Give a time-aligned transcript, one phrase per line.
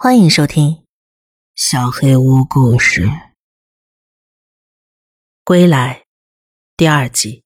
[0.00, 0.70] 欢迎收听
[1.56, 3.06] 《小黑屋故事》
[5.42, 6.04] 归来
[6.76, 7.42] 第二集。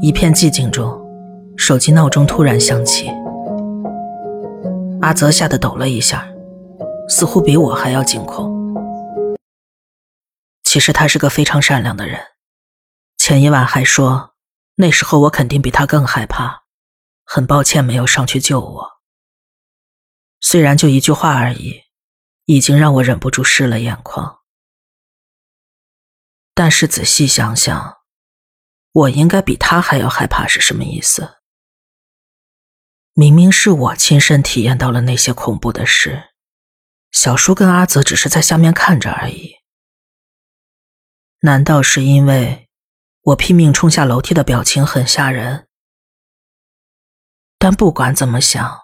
[0.00, 0.98] 一片寂静中，
[1.58, 3.10] 手机闹钟突然响起。
[5.02, 6.26] 阿泽吓得抖了一下，
[7.10, 8.50] 似乎比我还要惊恐。
[10.62, 12.18] 其实他是个非常善良的人，
[13.18, 14.32] 前一晚还说
[14.76, 16.63] 那时候我肯定比他更害怕。
[17.24, 18.90] 很抱歉没有上去救我。
[20.40, 21.82] 虽然就一句话而已，
[22.44, 24.40] 已经让我忍不住湿了眼眶。
[26.54, 27.96] 但是仔细想想，
[28.92, 31.38] 我应该比他还要害怕是什么意思？
[33.14, 36.30] 明明是我亲身体验到了那些恐怖的事，
[37.10, 39.56] 小叔跟阿泽只是在下面看着而已。
[41.40, 42.68] 难道是因为
[43.22, 45.68] 我拼命冲下楼梯的表情很吓人？
[47.58, 48.80] 但不管怎么想，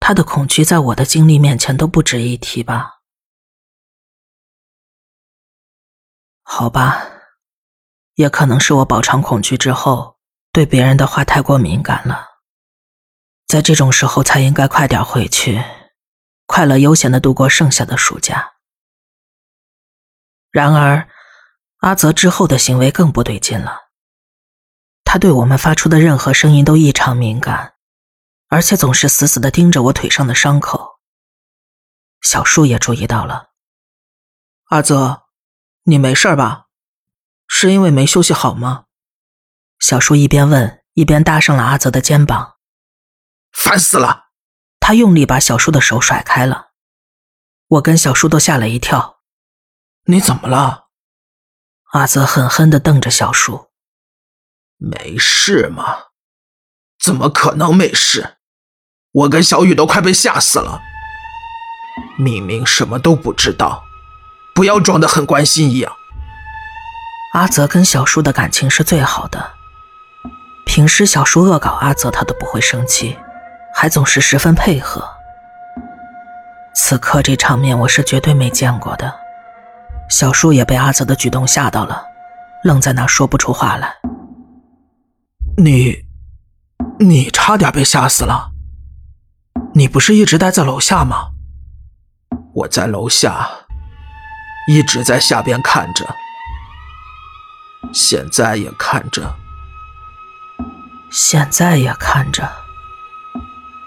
[0.00, 3.00] 他的恐惧在我的经历面前都不值一提吧？
[6.42, 7.10] 好吧，
[8.14, 10.18] 也可能是我饱尝恐惧之后，
[10.52, 12.40] 对别人的话太过敏感了，
[13.46, 15.64] 在这种时候才应该快点回去，
[16.46, 18.54] 快乐悠闲的度过剩下的暑假。
[20.50, 21.08] 然而，
[21.78, 23.83] 阿泽之后的行为更不对劲了，
[25.14, 27.74] 他对我们发出的任何声音都异常敏感。
[28.48, 30.98] 而且总是死死的盯着我腿上的伤口。
[32.20, 33.50] 小树也注意到了。
[34.70, 35.26] 阿泽，
[35.84, 36.64] 你没事吧？
[37.46, 38.86] 是因为没休息好吗？
[39.78, 42.56] 小树一边问，一边搭上了阿泽的肩膀。
[43.52, 44.30] 烦死了！
[44.80, 46.72] 他用力把小树的手甩开了。
[47.68, 49.20] 我跟小树都吓了一跳。
[50.06, 50.88] 你怎么了？
[51.92, 53.63] 阿泽狠狠的瞪着小树。
[54.84, 55.96] 没事吗？
[57.02, 58.36] 怎么可能没事？
[59.12, 60.80] 我跟小雨都快被吓死了。
[62.18, 63.84] 明明什么都不知道，
[64.54, 65.92] 不要装的很关心一样。
[67.32, 69.52] 阿泽跟小叔的感情是最好的，
[70.66, 73.16] 平时小叔恶搞阿泽，他都不会生气，
[73.74, 75.08] 还总是十分配合。
[76.74, 79.14] 此刻这场面我是绝对没见过的。
[80.10, 82.04] 小叔也被阿泽的举动吓到了，
[82.62, 83.96] 愣在那说不出话来。
[85.56, 86.04] 你。
[87.00, 88.52] 你差点被吓死了。
[89.74, 91.30] 你不是一直待在楼下吗？
[92.54, 93.48] 我在楼下，
[94.68, 96.06] 一直在下边看着，
[97.92, 99.34] 现在也看着，
[101.10, 102.48] 现在也看着，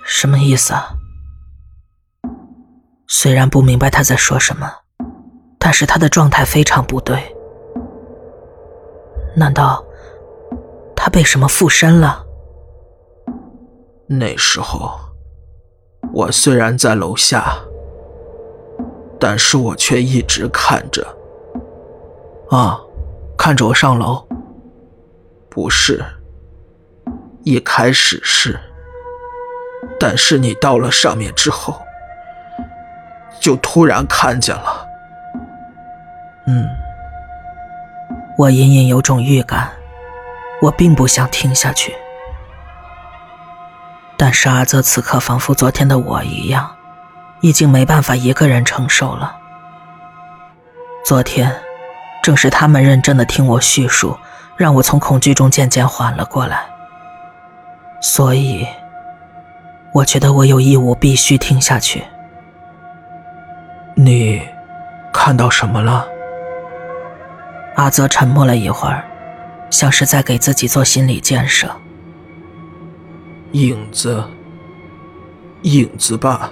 [0.04, 0.90] 什么意思啊？
[3.08, 4.70] 虽然不明白他在说什么，
[5.58, 7.34] 但是他的状态非常不对。
[9.34, 9.82] 难道
[11.08, 12.26] 他被什么附身了？
[14.08, 14.92] 那时候，
[16.12, 17.60] 我虽然在楼下，
[19.18, 21.08] 但是我却一直看着。
[22.50, 22.82] 啊，
[23.38, 24.28] 看着我上楼？
[25.50, 26.04] 不是，
[27.44, 28.60] 一开始是，
[29.98, 31.74] 但是你到了上面之后，
[33.40, 34.86] 就突然看见了。
[36.48, 36.68] 嗯，
[38.38, 39.72] 我隐隐有种预感，
[40.62, 41.96] 我并不想听下去。
[44.18, 46.76] 但是阿泽此刻仿佛昨天的我一样，
[47.42, 49.36] 已经没办法一个人承受了。
[51.06, 51.56] 昨天，
[52.24, 54.18] 正是他们认真的听我叙述，
[54.58, 56.66] 让我从恐惧中渐渐缓了过来。
[58.02, 58.68] 所以，
[59.94, 62.04] 我觉得我有义务必须听下去。
[63.96, 64.42] 你
[65.14, 66.06] 看到什么了？
[67.76, 69.07] 阿泽沉默了一会儿，
[69.70, 71.70] 像是在给自己做心理建设。
[73.54, 74.24] 影子，
[75.64, 76.52] 影子吧。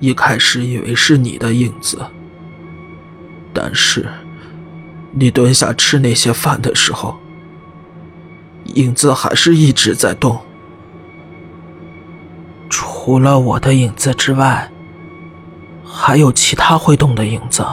[0.00, 2.06] 一开始以为是你的影子，
[3.52, 4.08] 但是
[5.12, 7.18] 你蹲下吃那些饭的时候，
[8.64, 10.40] 影子还是一直在动。
[12.68, 14.70] 除了我的影子之外，
[15.84, 17.64] 还有其他会动的影子。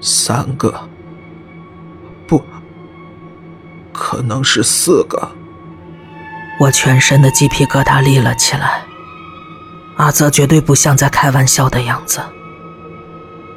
[0.00, 0.88] 三个。
[3.96, 5.30] 可能是四个。
[6.60, 8.82] 我全身的鸡皮疙瘩立了起来。
[9.96, 12.20] 阿泽绝对不像在开玩笑的样子。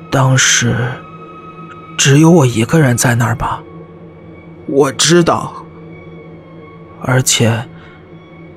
[0.10, 0.76] 当时
[1.98, 3.62] 只有我一个人在那儿吧？
[4.66, 5.54] 我知道。
[7.02, 7.68] 而且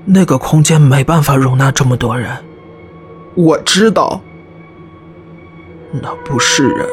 [0.04, 2.30] 那个空间没办法容纳这么多人。
[3.34, 4.20] 我知道。
[5.92, 6.86] 那不是人。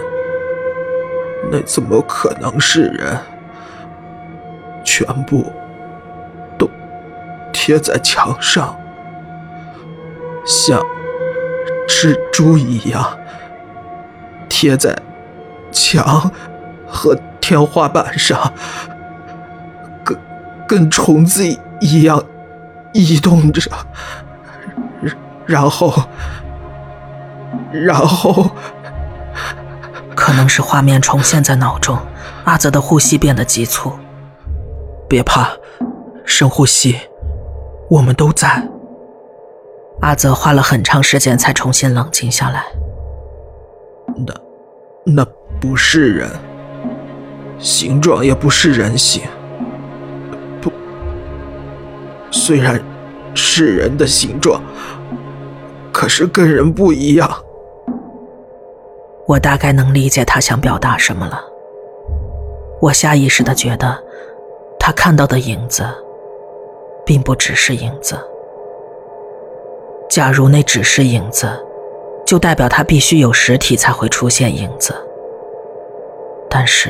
[1.51, 3.17] 那怎么可能是人？
[4.83, 5.51] 全部
[6.57, 6.69] 都
[7.51, 8.75] 贴在墙上，
[10.45, 10.81] 像
[11.87, 13.17] 蜘蛛一样
[14.47, 14.95] 贴在
[15.71, 16.31] 墙
[16.87, 18.53] 和天花板上，
[20.03, 20.17] 跟
[20.67, 21.43] 跟虫子
[21.79, 22.23] 一样
[22.93, 23.61] 移动着，
[25.45, 25.93] 然后，
[27.71, 28.51] 然后，
[30.15, 31.97] 可能是画面重现在脑中，
[32.43, 33.93] 阿泽的呼吸变得急促。
[35.09, 35.49] 别怕，
[36.23, 36.95] 深呼吸，
[37.89, 38.63] 我们都在。
[40.01, 42.63] 阿泽花了很长时间才重新冷静下来。
[44.15, 44.33] 那，
[45.03, 45.25] 那
[45.59, 46.29] 不是人，
[47.57, 49.23] 形状也不是人形。
[50.61, 50.71] 不，
[52.29, 52.79] 虽然
[53.33, 54.61] 是人的形状，
[55.91, 57.27] 可是跟人不一样。
[59.25, 61.41] 我大概能理解他想表达什么了。
[62.79, 64.03] 我下意识的觉得。
[64.89, 65.87] 他看到的影子，
[67.05, 68.17] 并不只是影子。
[70.09, 71.47] 假如那只是影子，
[72.25, 74.95] 就代表他必须有实体才会出现影子。
[76.49, 76.89] 但是，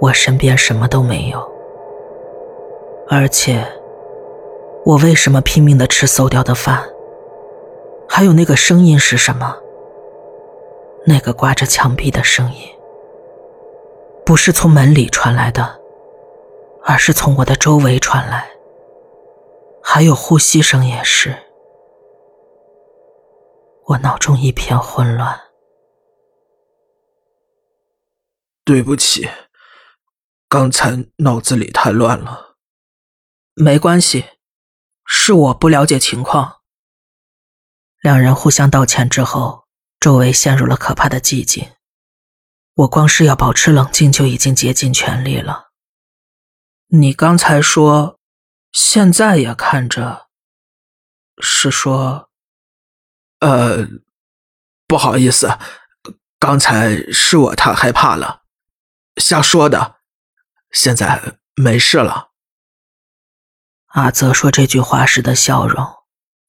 [0.00, 1.44] 我身边什么都没有，
[3.08, 3.66] 而且，
[4.84, 6.84] 我为什么拼命的吃馊掉的饭？
[8.08, 9.56] 还有那个声音是什么？
[11.04, 12.68] 那个刮着墙壁的声音，
[14.24, 15.80] 不是从门里传来的。
[16.86, 18.46] 而是从我的周围传来，
[19.82, 21.34] 还有呼吸声也是。
[23.86, 25.40] 我脑中一片混乱。
[28.64, 29.28] 对不起，
[30.48, 32.56] 刚才脑子里太乱了。
[33.54, 34.24] 没关系，
[35.06, 36.60] 是我不了解情况。
[38.02, 39.64] 两人互相道歉之后，
[39.98, 41.66] 周围陷入了可怕的寂静。
[42.74, 45.63] 我光是要保持冷静就已经竭尽全力了。
[46.96, 48.20] 你刚才说，
[48.70, 50.28] 现在也看着，
[51.42, 52.30] 是说，
[53.40, 53.88] 呃，
[54.86, 55.58] 不好意思，
[56.38, 58.44] 刚才是我太害怕了，
[59.16, 59.96] 瞎说的，
[60.70, 62.30] 现在没事了。
[63.86, 65.84] 阿泽说这句话时的笑容，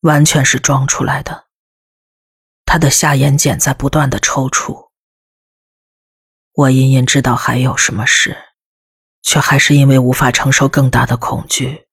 [0.01, 1.47] 完全是装出来的，
[2.65, 4.91] 他的下眼睑在不断的抽搐。
[6.51, 8.54] 我隐隐知道还有什么事。
[9.25, 11.87] 却还是因为无法承受更大的恐惧，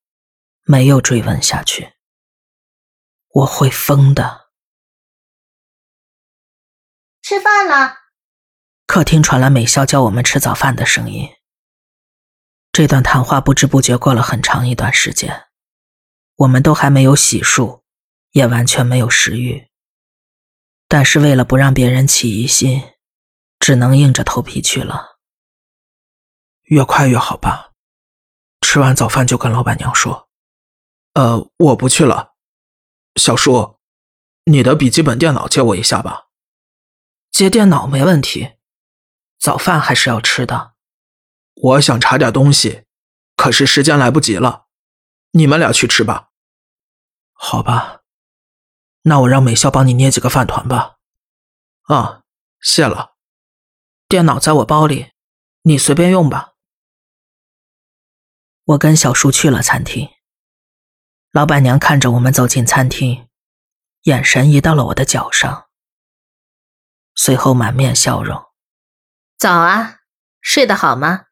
[0.64, 1.94] 没有追问下去。
[3.30, 4.50] 我会疯的。
[7.22, 7.96] 吃饭了。
[8.86, 11.30] 客厅传来美笑叫我们吃早饭的声音。
[12.70, 15.46] 这段谈话不知不觉过了很长一段时间，
[16.36, 17.80] 我们都还没有洗漱，
[18.32, 19.68] 也完全没有食欲。
[20.86, 22.82] 但是为了不让别人起疑心，
[23.58, 25.11] 只能硬着头皮去了。
[26.72, 27.72] 越快越好吧。
[28.62, 30.30] 吃完早饭就跟老板娘说
[31.12, 32.32] ：“呃，我不去了。”
[33.16, 33.78] 小叔，
[34.44, 36.28] 你的笔记本电脑借我一下吧。
[37.30, 38.52] 借电脑没问题，
[39.38, 40.72] 早饭还是要吃的。
[41.54, 42.86] 我想查点东西，
[43.36, 44.64] 可是时间来不及了。
[45.32, 46.30] 你们俩去吃吧。
[47.34, 48.00] 好吧，
[49.02, 50.96] 那我让美笑帮你捏几个饭团吧。
[51.82, 52.22] 啊，
[52.62, 53.16] 谢了。
[54.08, 55.12] 电脑在我包里，
[55.64, 56.51] 你随便用吧。
[58.64, 60.08] 我跟小叔去了餐厅。
[61.32, 63.28] 老板娘看着我们走进餐厅，
[64.02, 65.68] 眼神移到了我的脚上，
[67.14, 68.40] 随后满面笑容
[69.36, 70.00] ：“早啊，
[70.40, 71.26] 睡得好吗？”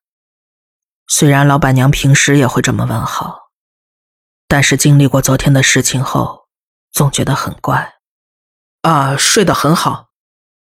[1.06, 3.50] 虽然老板娘平时也会这么问好，
[4.48, 6.48] 但是经历过昨天的事情后，
[6.90, 8.00] 总觉得很怪。
[8.82, 10.10] 啊，睡得很好，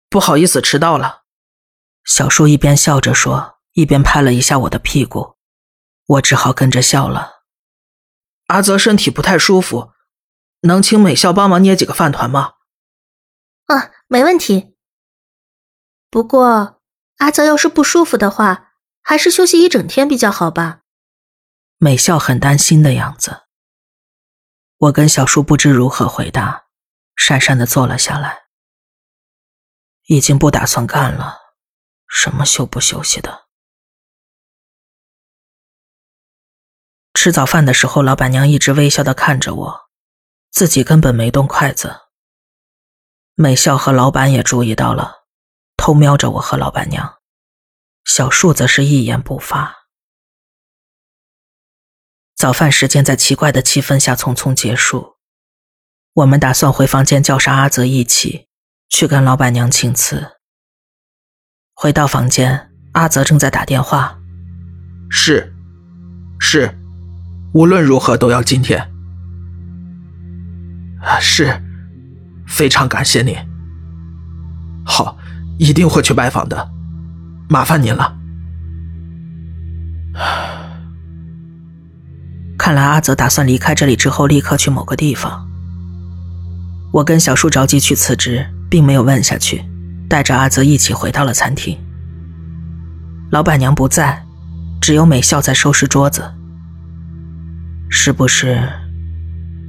[0.10, 1.24] 不好意思迟到了。
[2.04, 5.38] 小叔一边笑着说，一边拍了一下我的屁股。
[6.12, 7.44] 我只好跟着笑了。
[8.48, 9.94] 阿泽身体不太舒服，
[10.62, 12.56] 能请美笑帮忙捏几个饭团吗？
[13.68, 14.76] 啊，没问题。
[16.10, 16.82] 不过
[17.18, 20.82] 阿泽要是不舒服的话，还是休息一整天比较好吧。
[21.78, 23.44] 美笑很担心的样子。
[24.78, 26.66] 我跟小叔不知如何回答，
[27.16, 28.48] 讪讪的坐了下来。
[30.08, 31.38] 已经不打算干了，
[32.10, 33.48] 什么休不休息的。
[37.24, 39.82] 吃早饭的时候，老板娘一直微笑的看着我，
[40.50, 41.98] 自己根本没动筷子。
[43.36, 45.26] 美笑和老板也注意到了，
[45.78, 47.20] 偷瞄着我和老板娘。
[48.06, 49.86] 小树则是一言不发。
[52.36, 55.18] 早饭时间在奇怪的气氛下匆匆结束。
[56.14, 58.48] 我们打算回房间叫上阿泽一起
[58.90, 60.40] 去跟老板娘请辞。
[61.76, 64.18] 回到房间，阿泽正在打电话。
[65.12, 65.54] 是，
[66.40, 66.81] 是。
[67.54, 68.80] 无论如何都要今天。
[71.02, 71.62] 啊，是，
[72.48, 73.38] 非常感谢你。
[74.86, 75.18] 好，
[75.58, 76.70] 一定会去拜访的，
[77.50, 78.18] 麻烦您了。
[82.58, 85.48] 看来阿泽打算离开这里之后立刻去某个地方。
[86.94, 89.64] 我跟小树着急去辞职，并没有问下去，
[90.08, 91.78] 带着阿泽一起回到了餐厅。
[93.32, 94.24] 老板娘不在，
[94.82, 96.34] 只有美笑在收拾桌子。
[97.94, 98.58] 是不是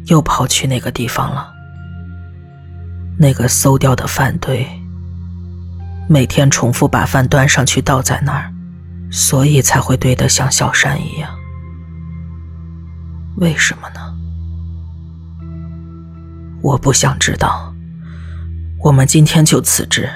[0.06, 1.52] 又跑去那个地方了？
[3.18, 4.64] 那个馊掉的饭堆，
[6.08, 8.50] 每天重复把饭端上去倒在那儿，
[9.10, 11.28] 所以才会堆得像小山一样。
[13.38, 14.00] 为什么呢？
[16.62, 17.74] 我不想知道。
[18.84, 20.08] 我们今天就辞职，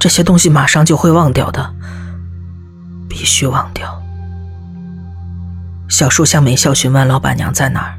[0.00, 1.72] 这些东西马上就会忘掉的，
[3.08, 4.01] 必须忘掉。
[5.92, 7.98] 小树向美笑询问老板娘在哪儿，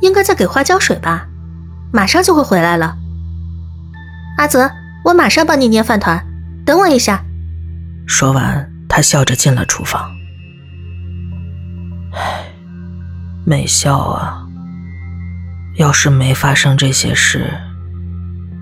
[0.00, 1.26] 应该在给花浇水吧，
[1.92, 2.96] 马上就会回来了。
[4.38, 4.70] 阿泽，
[5.04, 6.26] 我马上帮你捏饭团，
[6.64, 7.22] 等我一下。
[8.06, 10.10] 说完，他笑着进了厨房。
[12.14, 12.46] 唉。
[13.44, 14.42] 美笑啊，
[15.76, 17.52] 要是没发生这些事，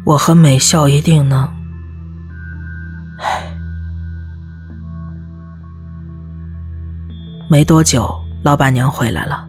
[0.04, 1.48] 我和美笑一定能……
[3.20, 3.53] 唉。
[7.48, 9.46] 没多久，老板娘回来了，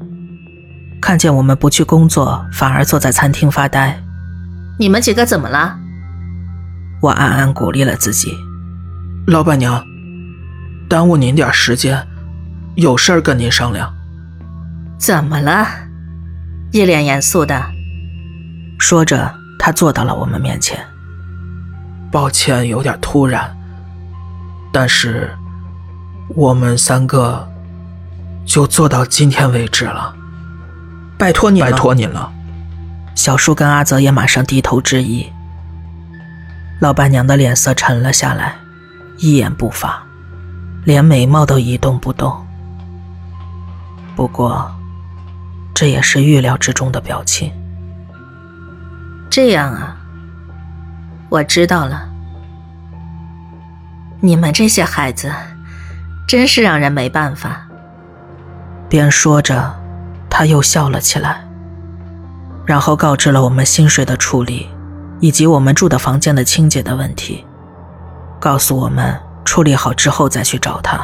[1.02, 3.98] 看见我们不去工作，反而坐在餐厅发呆。
[4.78, 5.78] 你们几个怎么了？
[7.02, 8.34] 我暗暗鼓励了自己。
[9.28, 9.82] 老板娘，
[10.90, 12.06] 耽误您点时间，
[12.76, 13.94] 有事儿跟您商量。
[14.98, 15.66] 怎么了？
[16.72, 17.64] 一脸严肃的
[18.78, 20.78] 说着，他坐到了我们面前。
[22.12, 23.56] 抱歉，有点突然，
[24.74, 25.30] 但是
[26.36, 27.48] 我们三个
[28.46, 30.16] 就做到今天为止了。
[31.18, 32.32] 拜托你了，拜托你了。
[33.16, 35.32] 小叔跟阿泽也马上低头致意。
[36.80, 38.56] 老板娘的脸色沉了下来，
[39.18, 40.04] 一言不发，
[40.84, 42.46] 连眉毛都一动不动。
[44.16, 44.72] 不过。
[45.78, 47.52] 这也是预料之中的表情。
[49.30, 49.98] 这样啊，
[51.28, 52.08] 我知道了。
[54.22, 55.30] 你们这些孩子，
[56.26, 57.65] 真是让人没办法。
[58.90, 59.74] 边说着，
[60.30, 61.46] 他又笑了起来，
[62.66, 64.70] 然后告知了我们薪水的处理，
[65.20, 67.46] 以及我们住的房间的清洁的问题，
[68.40, 71.00] 告诉我们处理好之后再去找他。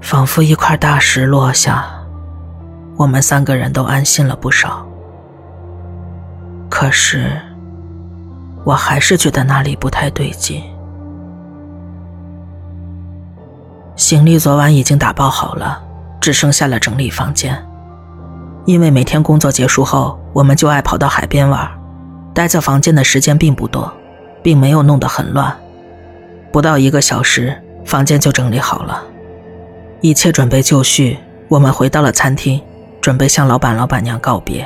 [0.00, 1.84] 仿佛一块大石落下。
[2.98, 4.86] 我们三个人都安心了不少，
[6.68, 7.40] 可是
[8.64, 10.62] 我还是觉得那里不太对劲。
[13.96, 15.82] 行李昨晚已经打包好了，
[16.20, 17.56] 只剩下了整理房间。
[18.64, 21.70] 因为每天工作结束后，我们就爱跑到海边玩，
[22.34, 23.92] 待在房间的时间并不多，
[24.42, 25.56] 并没有弄得很乱。
[26.50, 29.02] 不到一个小时，房间就整理好了，
[30.00, 31.18] 一切准备就绪。
[31.48, 32.60] 我们回到了餐厅。
[33.02, 34.64] 准备向老板、老板娘告别。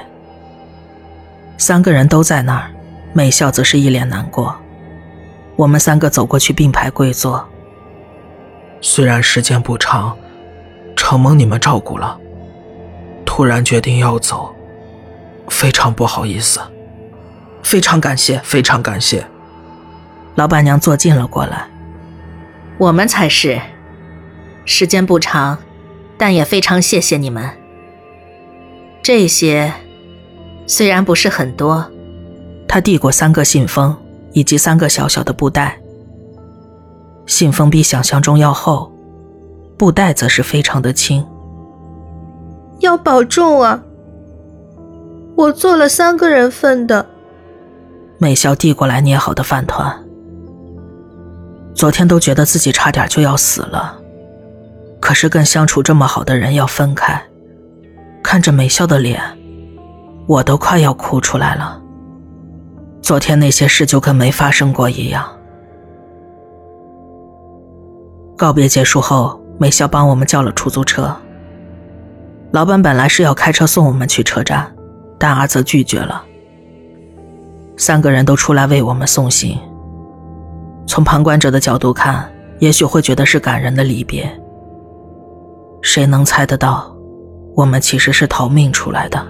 [1.56, 2.70] 三个人都在那儿，
[3.14, 4.54] 美笑则是一脸难过。
[5.56, 7.48] 我们三个走过去并排跪坐。
[8.80, 10.16] 虽然时间不长，
[10.94, 12.18] 承蒙你们照顾了，
[13.24, 14.54] 突然决定要走，
[15.48, 16.60] 非常不好意思，
[17.62, 19.26] 非常感谢，非常感谢。
[20.34, 21.68] 老板娘坐近了过来。
[22.78, 23.60] 我们才是，
[24.64, 25.58] 时间不长，
[26.18, 27.50] 但也非常谢谢你们。
[29.02, 29.72] 这些
[30.66, 31.90] 虽然不是很多，
[32.68, 33.96] 他递过三个信封
[34.32, 35.78] 以及三个小小的布袋。
[37.26, 38.90] 信封比想象中要厚，
[39.76, 41.26] 布袋则是非常的轻。
[42.80, 43.82] 要保重啊！
[45.36, 47.04] 我做了三个人份的。
[48.18, 49.94] 美笑递过来捏好的饭团。
[51.74, 53.98] 昨天都觉得自己差点就要死了，
[55.00, 57.22] 可是跟相处这么好的人要分开。
[58.22, 59.20] 看着美笑的脸，
[60.26, 61.82] 我都快要哭出来了。
[63.02, 65.35] 昨天那些事就跟没发生过一样。
[68.36, 71.16] 告别结束后，美笑帮我们叫了出租车。
[72.52, 74.70] 老板本来是要开车送我们去车站，
[75.18, 76.22] 但阿泽拒绝了。
[77.78, 79.58] 三个人都出来为我们送行。
[80.86, 84.30] 从旁观者的角度看，也许会觉得是感人的离别。
[85.82, 86.94] 谁能猜得到？
[87.54, 89.26] 我们其实是逃命出来的。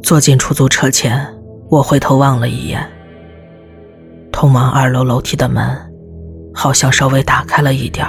[0.00, 1.26] 坐进出租车前，
[1.68, 2.88] 我回头望了一眼，
[4.30, 5.91] 通往二楼楼梯的门
[6.54, 8.06] 好像稍微打开了一点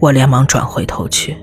[0.00, 1.36] 我连忙转回头去。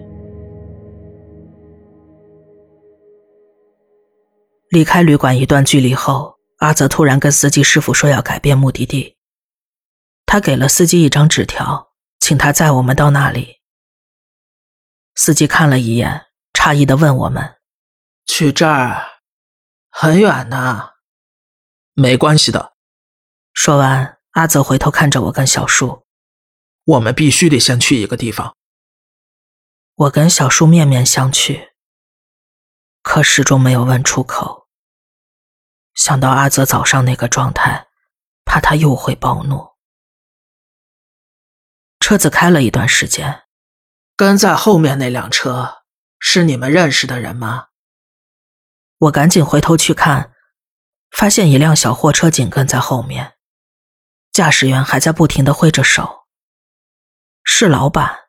[4.70, 9.16] 离开旅馆一段距离后，阿泽突然跟司机师傅说要改变目的地。
[10.26, 13.62] 他给了司机一张纸条，请他载我们到那里。
[15.16, 17.56] 司机看了一眼，诧异的问我们
[18.28, 19.02] ：“去这儿
[19.90, 20.90] 很远呢
[21.96, 22.74] ？”“没关系的。”
[23.54, 26.06] 说完，阿泽回头看着我跟小树
[26.86, 28.56] ：“我们必须得先去一个地方。”
[29.96, 31.70] 我跟小树面面相觑，
[33.02, 34.68] 可始终没有问出口。
[35.96, 37.88] 想到阿泽早上那个状态，
[38.46, 39.70] 怕他又会暴怒。
[42.00, 43.46] 车子开了一段时间，
[44.16, 45.78] 跟在后面那辆车
[46.20, 47.70] 是你们认识的人吗？
[49.00, 50.36] 我赶紧回头去看，
[51.10, 53.37] 发现一辆小货车紧跟在后面，
[54.38, 56.28] 驾驶员还在不停的挥着手。
[57.44, 58.28] 是老板？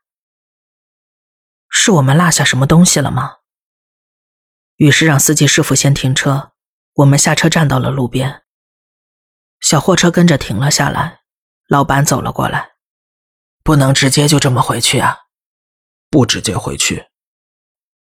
[1.69, 3.41] 是我们落下什么东西了吗？
[4.77, 6.53] 于是让司机师傅先停车，
[6.95, 8.45] 我们下车站到了路边。
[9.61, 11.21] 小货车跟着停了下来，
[11.69, 12.77] 老板走了过来。
[13.63, 15.27] 不能直接就这么回去啊！
[16.09, 17.11] 不直接回去，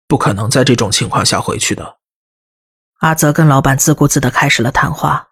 [0.06, 2.00] 不可能在这种情况下回去的。
[2.98, 5.30] 阿泽跟老板自顾自的开始了谈话，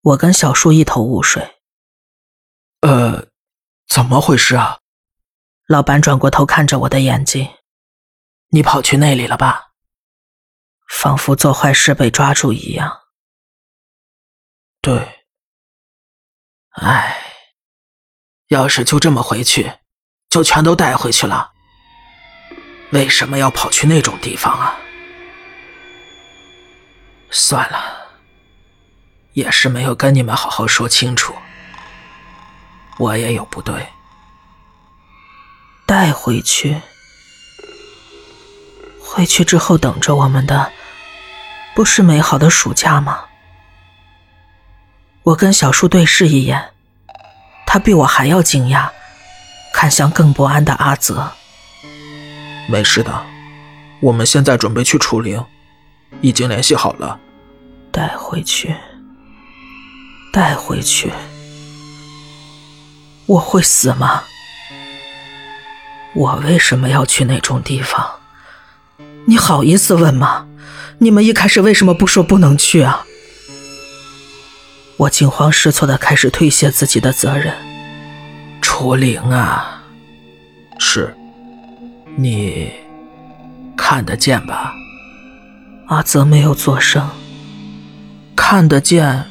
[0.00, 1.60] 我跟小树一头雾水。
[2.86, 3.28] 呃，
[3.88, 4.78] 怎么回事啊？
[5.66, 7.48] 老板转过头看着我的眼睛，
[8.48, 9.70] 你跑去那里了吧？
[10.90, 13.00] 仿佛做坏事被抓住一样。
[14.82, 15.24] 对，
[16.72, 17.22] 唉。
[18.48, 19.78] 要是就这么回去，
[20.28, 21.52] 就全都带回去了。
[22.90, 24.76] 为什么要跑去那种地方啊？
[27.30, 28.10] 算了，
[29.32, 31.34] 也是没有跟你们好好说清楚。
[32.98, 33.86] 我也有不对。
[35.86, 36.80] 带回去，
[39.00, 40.72] 回去之后等着我们的，
[41.74, 43.24] 不是美好的暑假吗？
[45.22, 46.70] 我跟小树对视一眼。
[47.66, 48.88] 他比我还要惊讶，
[49.72, 51.32] 看向更不安的阿泽。
[52.68, 53.26] 没事的，
[54.00, 55.44] 我们现在准备去楚陵，
[56.20, 57.18] 已经联系好了。
[57.90, 58.76] 带回去，
[60.32, 61.12] 带回去，
[63.26, 64.24] 我会死吗？
[66.14, 68.20] 我为什么要去那种地方？
[69.26, 70.46] 你好意思问吗？
[70.98, 73.06] 你们一开始为什么不说不能去啊？
[74.98, 77.54] 我惊慌失措的开始推卸自己的责任。
[78.60, 79.82] 楚灵啊，
[80.78, 81.16] 是，
[82.16, 82.70] 你
[83.76, 84.74] 看得见吧？
[85.86, 87.08] 阿泽没有作声。
[88.36, 89.24] 看得见？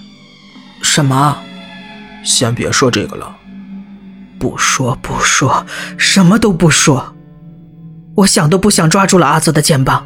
[0.81, 1.37] 什么？
[2.23, 3.37] 先别说这个了。
[4.39, 5.65] 不说不说，
[5.97, 7.15] 什么都不说。
[8.15, 10.05] 我想都不想抓住了阿泽的肩膀。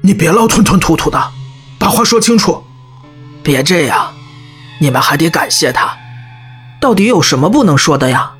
[0.00, 1.30] 你别老吞吞吐吐的，
[1.78, 2.62] 把话说清楚。
[3.42, 4.12] 别这样。
[4.78, 5.96] 你们还得感谢他，
[6.80, 8.32] 到底有什么不能说的呀？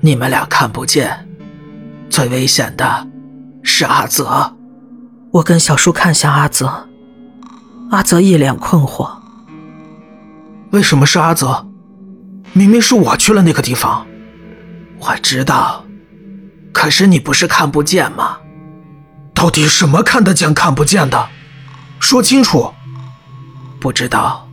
[0.00, 1.28] 你们俩看不见，
[2.08, 3.06] 最危险的
[3.62, 4.56] 是阿泽。
[5.32, 6.88] 我跟小叔看向阿泽，
[7.90, 9.10] 阿泽一脸困惑。
[10.70, 11.66] 为什么是阿泽？
[12.52, 14.06] 明明是我去了那个地方。
[15.06, 15.84] 我知道，
[16.72, 18.38] 可是你不是看不见吗？
[19.34, 21.28] 到底什么看得见看不见的？
[22.00, 22.72] 说清楚。
[23.78, 24.48] 不知道。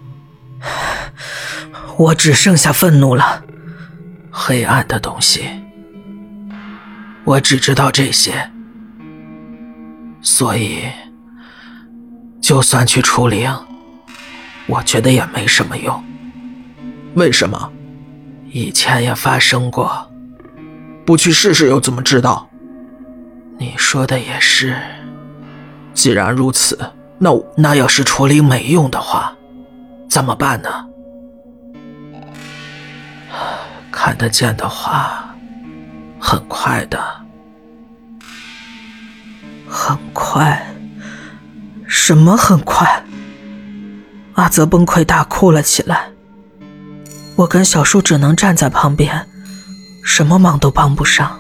[1.98, 3.44] 我只剩下愤怒了。
[4.30, 5.46] 黑暗的东西，
[7.24, 8.52] 我只知道这些，
[10.22, 10.84] 所以
[12.42, 13.54] 就算去除灵，
[14.68, 16.04] 我觉得也没什么用。
[17.16, 17.72] 为什么？
[18.52, 20.11] 以前也发生过，
[21.06, 22.50] 不去试试又怎么知道？
[23.58, 24.76] 你说的也是。
[25.94, 26.80] 既然如此，
[27.20, 29.36] 那那要是除灵没用的话。
[30.10, 30.70] 怎么办呢？
[33.92, 35.34] 看得见的话，
[36.20, 37.00] 很快的，
[39.68, 40.66] 很快，
[41.88, 43.04] 什么很快？
[44.34, 46.10] 阿泽崩溃大哭了起来。
[47.36, 49.28] 我跟小树只能站在旁边，
[50.04, 51.40] 什么忙都帮不上。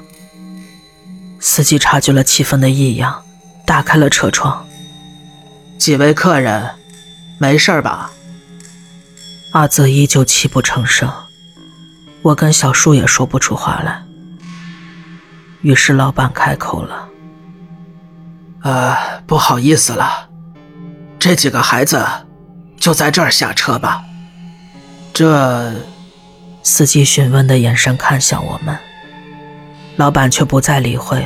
[1.39, 3.24] 司机察觉了气氛的异样，
[3.65, 4.65] 打开了车窗。
[5.78, 6.69] 几位客人，
[7.39, 8.12] 没事吧？
[9.54, 11.12] 阿泽依旧泣不成声，
[12.21, 14.04] 我跟小树也说不出话来。
[15.62, 17.10] 于是老板开口了
[18.63, 18.95] ：“呃，
[19.26, 20.30] 不好意思了，
[21.19, 22.06] 这几个孩子
[22.80, 24.04] 就在这儿下车吧。”
[25.13, 25.74] 这，
[26.63, 28.78] 司机询问的眼神看向我们。
[29.97, 31.26] 老板却不再理会，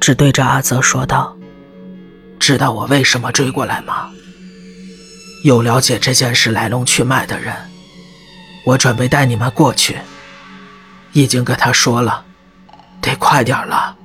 [0.00, 1.36] 只对着阿泽说道
[2.40, 4.10] ：“知道我为什么追过来吗？
[5.44, 7.54] 有了解这件事来龙去脉的人，
[8.64, 9.98] 我准备带你们过去。
[11.12, 12.24] 已经跟他说了，
[13.00, 13.96] 得快点了，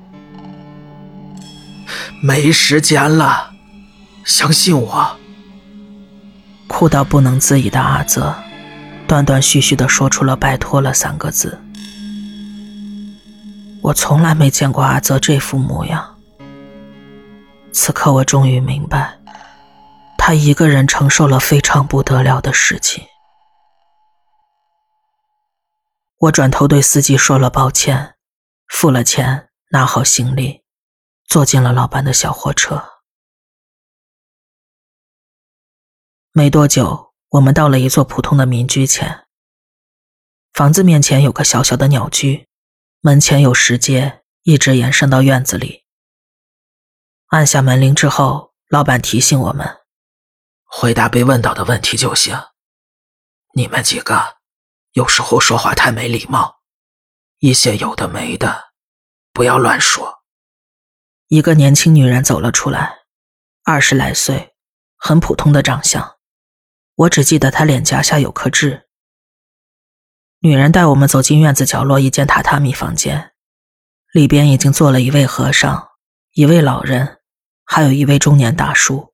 [2.22, 3.52] 没时间了，
[4.24, 5.18] 相信我。”
[6.68, 8.36] 哭到不能自已的阿泽，
[9.08, 11.62] 断断续续的说出了“拜托了”三个字。
[13.82, 16.20] 我从来没见过阿泽这副模样。
[17.72, 19.20] 此刻我终于明白，
[20.18, 23.06] 他一个人承受了非常不得了的事情。
[26.18, 28.16] 我转头对司机说了抱歉，
[28.68, 30.64] 付了钱，拿好行李，
[31.28, 32.84] 坐进了老板的小货车。
[36.32, 37.05] 没多久，
[37.36, 39.28] 我们到了一座普通的民居前。
[40.54, 42.48] 房子面前有个小小的鸟居。
[43.02, 45.84] 门前有石阶，一直延伸到院子里。
[47.28, 49.80] 按下门铃之后，老板提醒我们：
[50.64, 52.36] 回答被问到的问题就行。
[53.54, 54.38] 你们几个
[54.94, 56.62] 有时候说话太没礼貌，
[57.40, 58.72] 一些有的没的，
[59.34, 60.24] 不要乱说。
[61.28, 63.00] 一个年轻女人走了出来，
[63.66, 64.56] 二十来岁，
[64.98, 66.15] 很普通的长相，
[66.96, 68.88] 我只记得他脸颊下有颗痣。
[70.40, 73.34] 女人带我们走进院子角落一间榻榻米房间，
[74.12, 75.90] 里边已经坐了一位和尚、
[76.34, 77.22] 一位老人，
[77.66, 79.14] 还有一位中年大叔。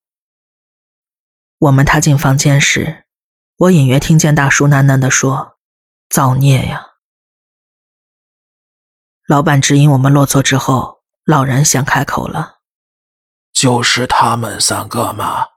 [1.58, 3.06] 我们踏进房间时，
[3.56, 5.58] 我隐约听见大叔喃喃地说
[6.10, 6.88] ：“造孽呀！”
[9.26, 12.60] 老板指引我们落座之后，老人先开口了
[13.54, 15.48] ：“就是他们三个吗？”“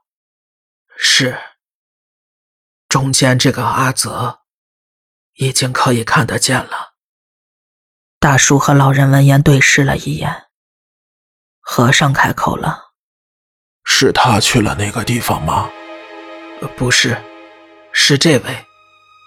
[0.97, 1.37] 是。”
[2.95, 4.39] 中间这个阿泽。
[5.33, 6.93] 已经可以看得见了。
[8.21, 10.45] 大叔和老人闻言对视了一眼。
[11.59, 12.93] 和尚开口了
[13.83, 15.69] ：“是他去了那个地方吗
[16.77, 17.21] ？”“不是，
[17.91, 18.65] 是这位，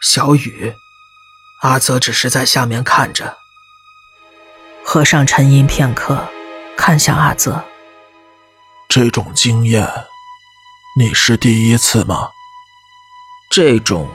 [0.00, 0.74] 小雨。
[1.60, 3.36] 阿泽只是在下面看着。”
[4.82, 6.26] 和尚沉吟片刻，
[6.74, 7.62] 看向阿泽
[8.88, 9.86] ：“这种经验，
[10.98, 12.30] 你是第一次吗
[13.50, 14.08] ？”“这种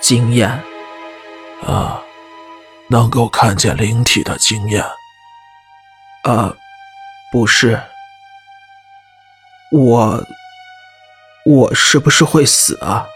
[0.00, 0.62] 经验。”
[1.66, 2.00] 啊，
[2.88, 4.82] 能够看见灵体的经验。
[6.24, 6.56] 呃，
[7.30, 7.80] 不是，
[9.70, 10.24] 我，
[11.44, 13.06] 我是不是会死啊？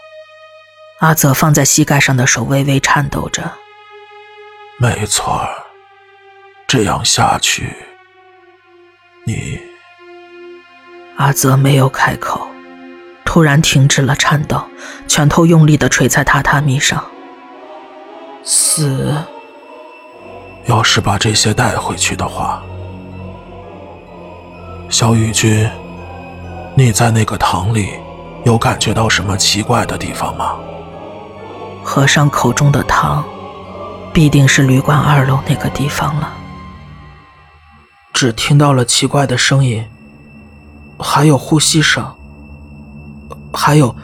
[0.99, 3.51] 阿泽放在膝盖上的手微微颤抖着。
[4.79, 5.47] 没错，
[6.67, 7.75] 这样下去，
[9.25, 9.59] 你……
[11.17, 12.47] 阿泽没有开口，
[13.25, 14.63] 突然停止了颤抖，
[15.09, 17.03] 拳头用力的捶在榻榻米上。
[18.43, 19.13] 死。
[20.67, 22.63] 要是把这些带回去的话，
[24.89, 25.69] 小雨君，
[26.75, 27.89] 你在那个堂里
[28.45, 30.55] 有感觉到什么奇怪的地方吗？
[31.83, 33.23] 和尚口中的堂，
[34.11, 36.33] 必定是旅馆二楼那个地方了。
[38.11, 39.85] 只听到了奇怪的声音，
[40.97, 42.15] 还有呼吸声，
[43.55, 43.95] 还有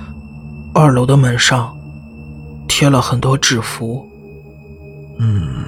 [0.73, 1.77] 二楼的门上
[2.67, 4.07] 贴了很多纸符。
[5.19, 5.65] 嗯，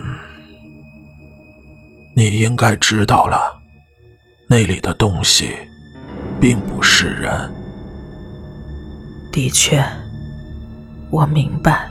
[2.15, 3.37] 你应该知道了，
[4.49, 5.51] 那里的东西
[6.39, 7.53] 并不是人。
[9.31, 9.83] 的确，
[11.11, 11.89] 我明白。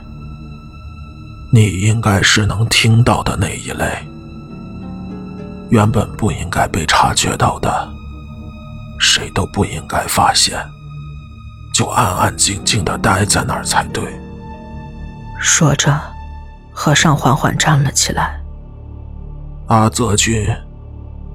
[1.53, 3.85] 你应该是能听到的那一类，
[5.69, 7.87] 原本不应该被察觉到的，
[8.99, 10.57] 谁都不应该发现，
[11.73, 14.03] 就安安静静的待在那儿才对。
[15.41, 15.99] 说着。
[16.75, 18.41] 和尚缓缓站了起来。
[19.67, 20.43] 阿泽君，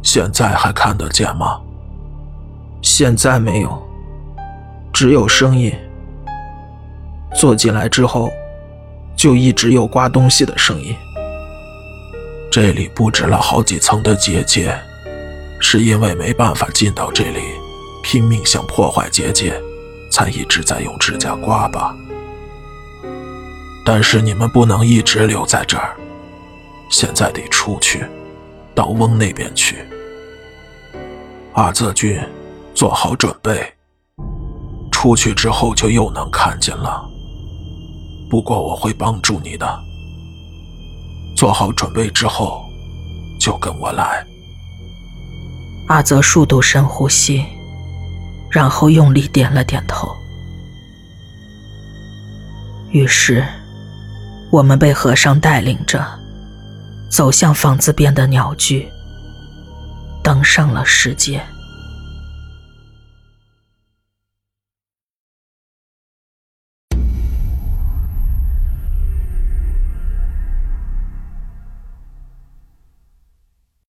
[0.02, 1.60] 现在还看得见吗？
[2.82, 3.80] 现在没有，
[4.92, 5.72] 只有声音。
[7.36, 8.28] 坐进来之后，
[9.14, 10.92] 就一直有刮东西的声音。
[12.50, 14.76] 这里布置了好几层的结界，
[15.60, 17.40] 是因为没办法进到这里，
[18.02, 19.54] 拼命想破坏结界，
[20.18, 21.94] 才一直在用指甲刮吧。
[23.84, 25.94] 但是你们不能一直留在这儿，
[26.90, 28.04] 现在得出去，
[28.74, 29.76] 到翁那边去。
[31.52, 32.20] 阿泽君，
[32.74, 33.72] 做好准备。
[34.90, 37.08] 出去之后就又能看见了。
[38.28, 39.80] 不过我会帮助你的。
[41.36, 42.64] 做好准备之后，
[43.38, 44.26] 就跟我来。
[45.86, 47.44] 阿泽数度深呼吸，
[48.50, 50.16] 然后用力点了点头。
[52.90, 53.44] 于是。
[54.50, 56.02] 我们被和尚带领着，
[57.10, 58.88] 走向房子边的鸟居。
[60.22, 61.42] 登上了石阶。